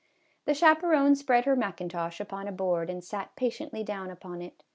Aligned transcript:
The 0.45 0.55
chaperon 0.55 1.15
spread 1.15 1.45
her 1.45 1.55
mackintosh 1.55 2.19
upon 2.19 2.47
a 2.47 2.51
board 2.51 2.89
and 2.89 3.03
sat 3.03 3.35
patiently 3.35 3.83
down 3.83 4.09
upon 4.09 4.41
it. 4.41 4.63